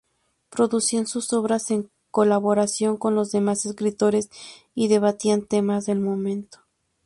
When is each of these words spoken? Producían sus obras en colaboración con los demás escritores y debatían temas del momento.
Producían 0.49 1.05
sus 1.05 1.31
obras 1.31 1.69
en 1.69 1.91
colaboración 2.09 2.97
con 2.97 3.13
los 3.13 3.29
demás 3.29 3.67
escritores 3.67 4.31
y 4.73 4.87
debatían 4.87 5.45
temas 5.45 5.85
del 5.85 5.99
momento. 5.99 6.57